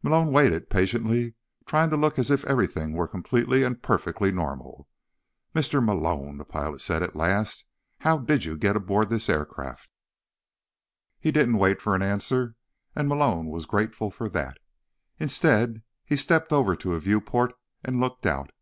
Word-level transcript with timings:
Malone 0.00 0.30
waited 0.30 0.70
patiently, 0.70 1.34
trying 1.66 1.90
to 1.90 1.96
look 1.96 2.16
as 2.16 2.30
if 2.30 2.44
everything 2.44 2.92
were 2.92 3.08
completely 3.08 3.64
and 3.64 3.82
perfectly 3.82 4.30
normal. 4.30 4.86
"Mr. 5.56 5.84
Malone," 5.84 6.36
the 6.38 6.44
pilot 6.44 6.80
said 6.80 7.02
at 7.02 7.16
last, 7.16 7.64
"how 7.98 8.16
did 8.16 8.44
you 8.44 8.56
get 8.56 8.76
aboard 8.76 9.10
this 9.10 9.28
aircraft?" 9.28 9.90
He 11.18 11.32
didn't 11.32 11.58
wait 11.58 11.82
for 11.82 11.96
an 11.96 12.02
answer, 12.02 12.54
and 12.94 13.08
Malone 13.08 13.46
was 13.48 13.66
grateful 13.66 14.12
for 14.12 14.28
that. 14.28 14.58
Instead, 15.18 15.82
he 16.04 16.14
stepped 16.16 16.52
over 16.52 16.76
to 16.76 16.94
a 16.94 17.00
viewport 17.00 17.52
and 17.82 17.98
looked 17.98 18.24
out. 18.24 18.52